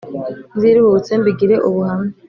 [0.55, 2.13] nziruhutse mbigire ubuhamya